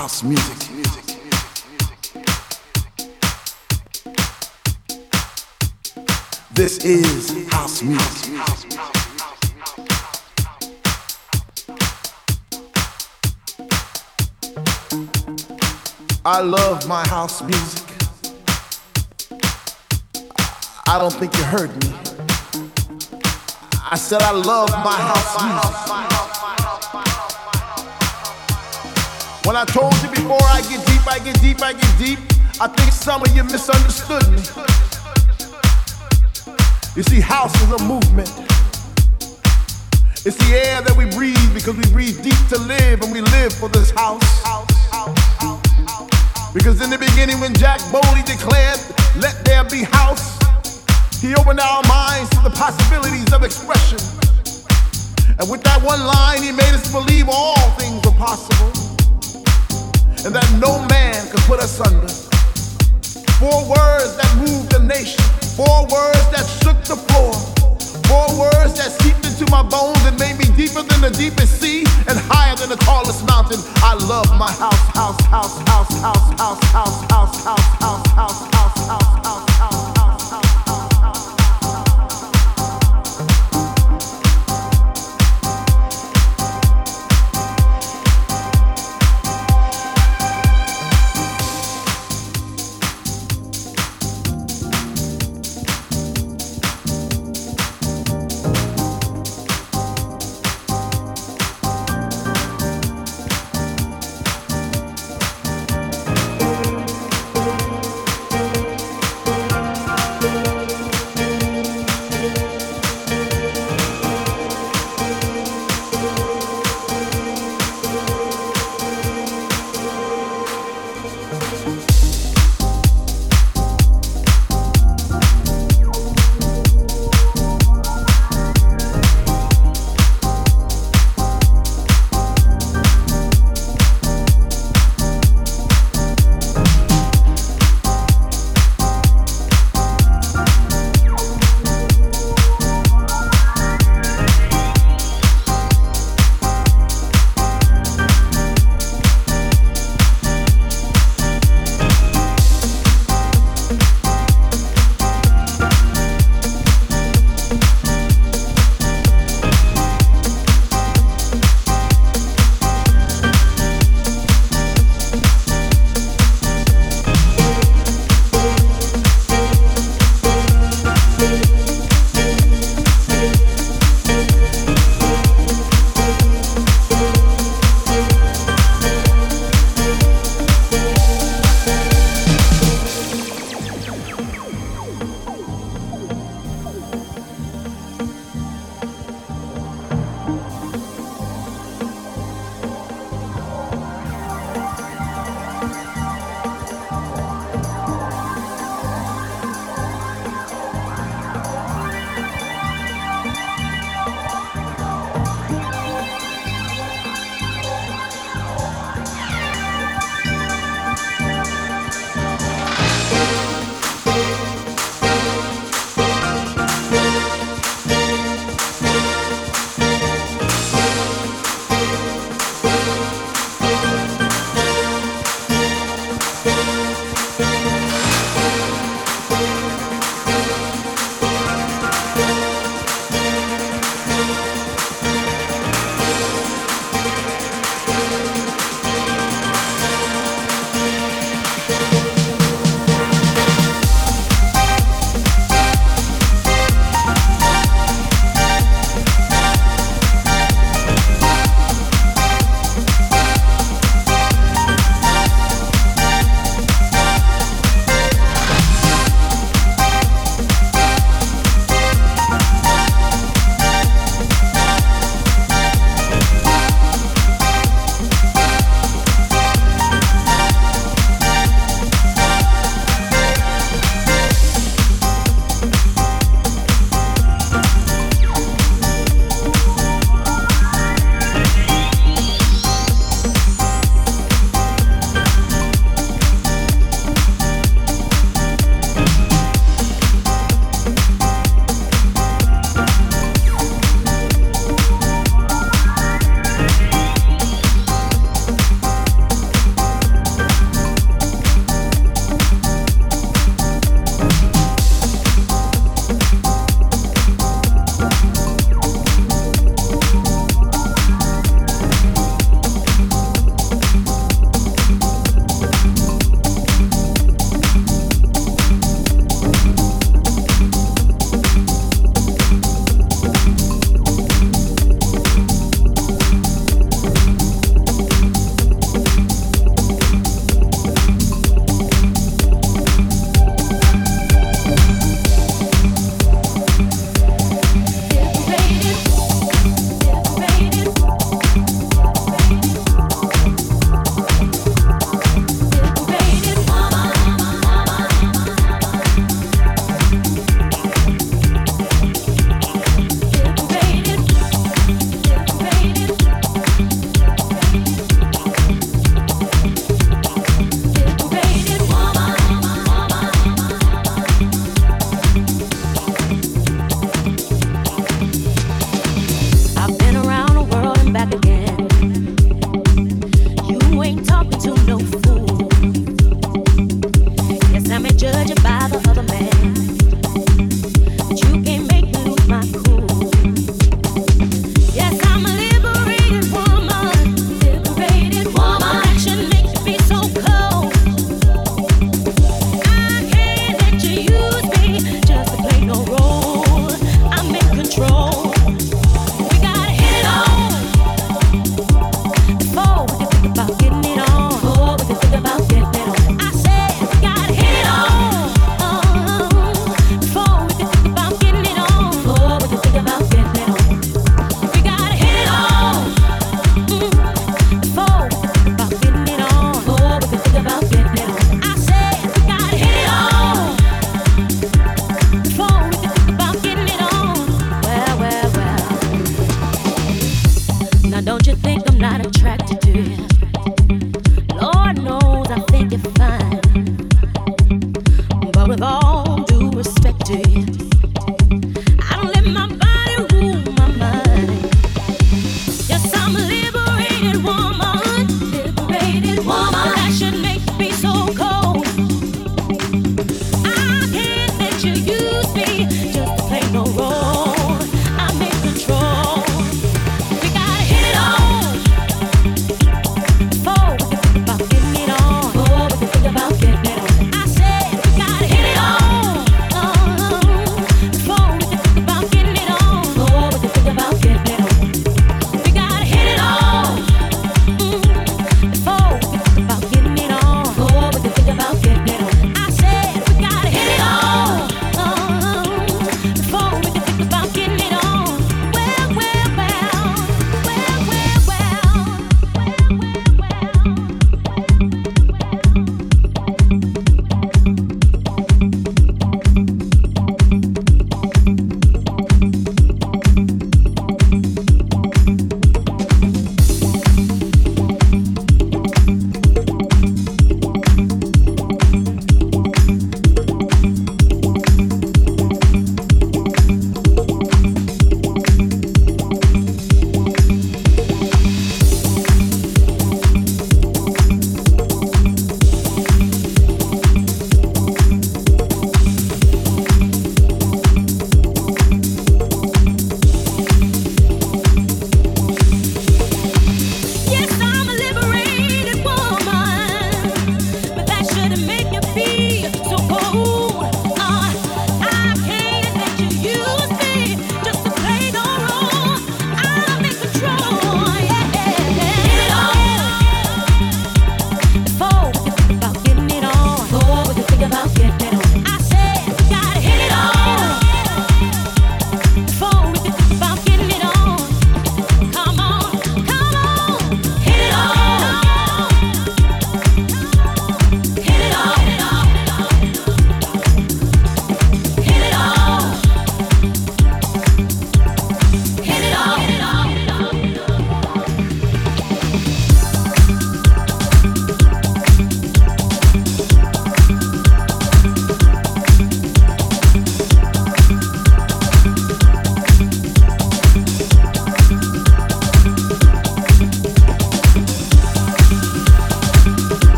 house 0.00 0.22
music. 0.22 0.56
This 6.54 6.78
is 6.86 7.46
house 7.52 7.82
music. 7.82 8.40
I 16.24 16.40
love 16.40 16.88
my 16.88 17.06
house 17.06 17.42
music. 17.42 17.86
I 20.86 20.98
don't 20.98 21.12
think 21.12 21.36
you 21.36 21.44
heard 21.44 21.70
me. 21.84 21.92
I 23.90 23.96
said 23.96 24.22
I 24.22 24.30
love 24.30 24.70
my 24.70 24.96
house 24.96 25.42
music. 25.44 26.09
When 29.44 29.56
I 29.56 29.64
told 29.64 29.94
you 30.02 30.10
before 30.10 30.42
I 30.42 30.60
get 30.68 30.84
deep, 30.86 31.08
I 31.08 31.18
get 31.18 31.40
deep, 31.40 31.62
I 31.62 31.72
get 31.72 31.98
deep, 31.98 32.18
I 32.60 32.68
think 32.68 32.92
some 32.92 33.22
of 33.22 33.34
you 33.34 33.42
misunderstood 33.42 34.28
me. 34.28 34.36
You 36.94 37.02
see, 37.02 37.20
house 37.20 37.54
is 37.62 37.72
a 37.72 37.82
movement. 37.84 38.28
It's 40.28 40.36
the 40.36 40.52
air 40.52 40.82
that 40.82 40.94
we 40.94 41.06
breathe 41.16 41.54
because 41.54 41.74
we 41.74 41.88
breathe 41.90 42.22
deep 42.22 42.36
to 42.50 42.58
live 42.58 43.00
and 43.00 43.10
we 43.10 43.22
live 43.22 43.54
for 43.54 43.70
this 43.70 43.90
house. 43.90 44.20
Because 46.52 46.82
in 46.82 46.90
the 46.90 46.98
beginning, 46.98 47.40
when 47.40 47.54
Jack 47.54 47.80
Bowley 47.90 48.20
declared, 48.28 48.78
Let 49.16 49.42
there 49.46 49.64
be 49.64 49.84
house, 49.84 50.36
he 51.22 51.34
opened 51.34 51.60
our 51.60 51.82
minds 51.88 52.28
to 52.36 52.40
the 52.44 52.52
possibilities 52.52 53.32
of 53.32 53.42
expression. 53.42 53.98
And 55.40 55.48
with 55.48 55.62
that 55.64 55.80
one 55.80 56.04
line, 56.04 56.42
he 56.42 56.52
made 56.52 56.74
us 56.76 56.92
believe 56.92 57.30
all 57.30 57.56
things 57.80 58.04
are 58.04 58.12
possible 58.20 58.79
and 60.24 60.34
that 60.34 60.48
no 60.60 60.76
man 60.88 61.16
could 61.30 61.40
put 61.48 61.60
us 61.60 61.80
under. 61.80 62.08
Four 63.40 63.64
words 63.64 64.16
that 64.20 64.30
moved 64.36 64.70
the 64.70 64.80
nation, 64.80 65.22
four 65.56 65.88
words 65.88 66.24
that 66.28 66.44
shook 66.60 66.76
the 66.84 66.96
floor, 67.08 67.32
four 68.04 68.28
words 68.36 68.76
that 68.76 68.92
seeped 69.00 69.24
into 69.24 69.50
my 69.50 69.62
bones 69.62 70.04
and 70.04 70.18
made 70.18 70.36
me 70.36 70.44
deeper 70.56 70.82
than 70.82 71.00
the 71.00 71.10
deepest 71.16 71.60
sea 71.60 71.84
and 72.08 72.18
higher 72.28 72.54
than 72.56 72.68
the 72.68 72.76
tallest 72.76 73.26
mountain. 73.26 73.60
I 73.80 73.94
love 73.94 74.28
my 74.36 74.52
house, 74.52 74.84
house, 74.92 75.20
house, 75.32 75.56
house, 75.64 75.88
house, 76.00 76.28
house, 76.36 76.64
house, 76.68 77.00
house, 77.08 77.44
house, 77.44 77.80
house, 77.80 78.06
house, 78.12 78.44
house, 78.52 78.86
house, 78.86 79.26
house. 79.26 79.39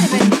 out 0.00 0.14
of 0.14 0.32
it. 0.32 0.39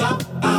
Strong. 0.00 0.49